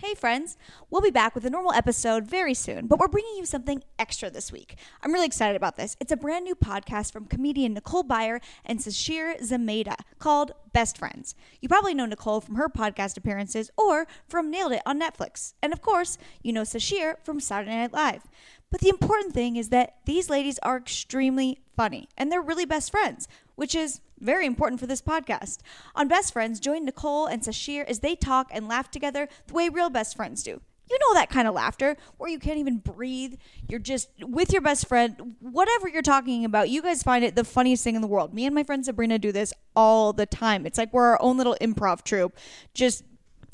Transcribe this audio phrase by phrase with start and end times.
[0.00, 0.56] Hey, friends.
[0.90, 4.30] We'll be back with a normal episode very soon, but we're bringing you something extra
[4.30, 4.76] this week.
[5.02, 5.96] I'm really excited about this.
[5.98, 11.34] It's a brand new podcast from comedian Nicole Byer and Sasheer Zamata called Best Friends.
[11.60, 15.54] You probably know Nicole from her podcast appearances or from Nailed It on Netflix.
[15.64, 18.22] And of course, you know Sasheer from Saturday Night Live.
[18.70, 22.92] But the important thing is that these ladies are extremely funny and they're really best
[22.92, 23.26] friends,
[23.56, 25.58] which is very important for this podcast.
[25.94, 29.68] On Best Friends, join Nicole and Sasheer as they talk and laugh together the way
[29.68, 30.60] real best friends do.
[30.90, 33.34] You know that kind of laughter where you can't even breathe.
[33.68, 36.70] You're just with your best friend, whatever you're talking about.
[36.70, 38.32] You guys find it the funniest thing in the world.
[38.32, 40.64] Me and my friend Sabrina do this all the time.
[40.64, 42.38] It's like we're our own little improv troupe,
[42.72, 43.04] just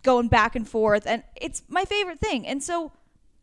[0.03, 1.07] going back and forth.
[1.07, 2.47] And it's my favorite thing.
[2.47, 2.93] And so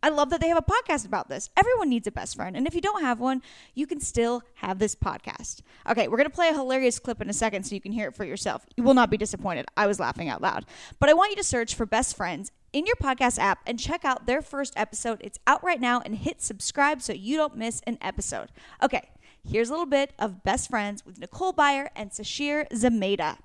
[0.03, 1.49] I love that they have a podcast about this.
[1.55, 2.57] Everyone needs a best friend.
[2.57, 3.41] And if you don't have one,
[3.75, 5.61] you can still have this podcast.
[5.87, 8.07] Okay, we're going to play a hilarious clip in a second so you can hear
[8.07, 8.65] it for yourself.
[8.75, 9.67] You will not be disappointed.
[9.77, 10.65] I was laughing out loud.
[10.99, 14.03] But I want you to search for Best Friends in your podcast app and check
[14.03, 15.19] out their first episode.
[15.21, 18.49] It's out right now and hit subscribe so you don't miss an episode.
[18.81, 19.09] Okay,
[19.47, 23.37] here's a little bit of Best Friends with Nicole Byer and Sasheer Zamata.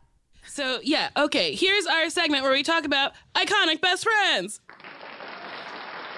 [0.48, 4.60] So, yeah, okay, here's our segment where we talk about iconic best friends.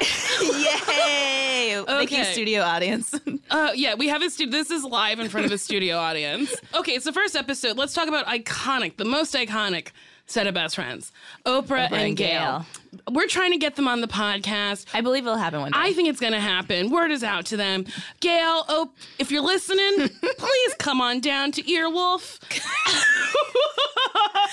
[0.00, 1.82] Yay!
[1.86, 2.32] Thank you, Okay.
[2.32, 3.14] studio audience.
[3.50, 4.52] Uh, yeah, we have a studio.
[4.52, 6.54] this is live in front of a studio audience.
[6.74, 7.78] Okay, it's the first episode.
[7.78, 9.88] Let's talk about iconic, the most iconic
[10.26, 11.12] set of best friends,
[11.46, 12.66] Oprah, and, and Gayle.
[13.10, 14.84] We're trying to get them on the podcast.
[14.92, 15.78] I believe it'll happen one day.
[15.80, 16.91] I think it's going to happen.
[16.91, 17.86] Word is out to them.
[18.20, 19.96] Gayle, oh, if you're listening,
[20.36, 22.38] please come on down to Earwolf.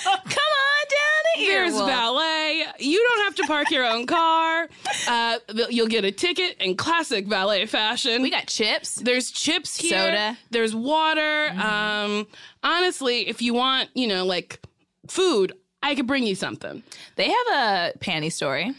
[0.06, 1.86] Come on down to There's Earwolf.
[1.86, 2.64] valet.
[2.78, 4.68] You don't have to park your own car.
[5.08, 5.38] Uh,
[5.70, 8.22] you'll get a ticket in classic valet fashion.
[8.22, 8.96] We got chips.
[8.96, 9.90] There's chips here.
[9.90, 10.38] Soda.
[10.50, 11.48] There's water.
[11.50, 12.26] Um,
[12.62, 14.60] honestly, if you want, you know, like
[15.08, 15.52] food,
[15.82, 16.82] I could bring you something.
[17.16, 18.74] They have a panty story.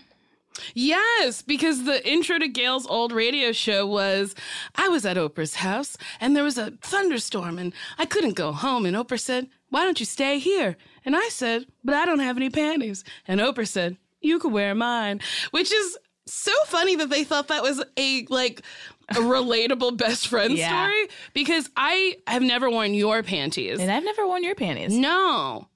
[0.73, 4.35] Yes, because the intro to Gayle's old radio show was
[4.75, 8.85] I was at Oprah's house and there was a thunderstorm and I couldn't go home.
[8.85, 10.75] And Oprah said, Why don't you stay here?
[11.05, 13.03] And I said, But I don't have any panties.
[13.27, 15.21] And Oprah said, You could wear mine,
[15.51, 18.61] which is so funny that they thought that was a like
[19.09, 20.67] a relatable best friend Yeah.
[20.83, 23.79] story because I have never worn your panties.
[23.79, 24.93] And I've never worn your panties.
[24.93, 25.67] no.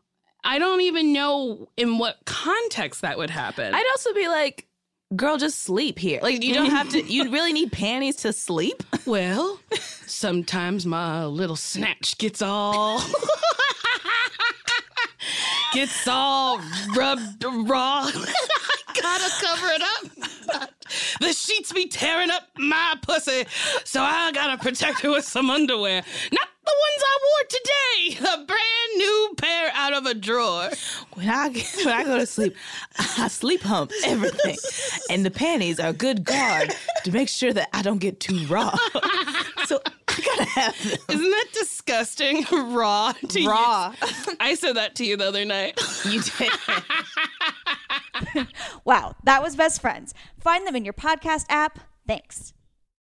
[0.44, 3.76] I don't even know in what context that would happen.
[3.76, 4.66] I'd also be like,
[5.16, 6.20] girl, just sleep here.
[6.24, 8.82] Like, you don't have to, you really need panties to sleep?
[9.06, 9.60] Well,
[10.08, 13.02] sometimes my little snatch gets all
[15.72, 16.60] gets all
[16.96, 18.04] rubbed raw.
[18.06, 18.12] I
[19.02, 20.70] gotta cover it up.
[21.20, 23.46] The sheets be tearing up my pussy,
[23.86, 26.04] so I gotta protect it with some underwear.
[26.32, 28.34] Not the ones I wore today.
[28.34, 30.70] A brand new pair out of a drawer.
[31.14, 32.56] When I, when I go to sleep,
[33.18, 34.58] I sleep hump everything.
[35.10, 36.74] And the panties are a good guard
[37.04, 38.76] to make sure that I don't get too raw.
[40.56, 41.18] so I gotta have them.
[41.18, 42.46] Isn't that disgusting?
[42.52, 43.94] Raw to Raw.
[44.02, 44.36] use?
[44.40, 45.80] I said that to you the other night.
[46.06, 46.52] You did.
[48.86, 50.14] Wow, that was Best Friends.
[50.40, 51.80] Find them in your podcast app.
[52.08, 52.54] Thanks.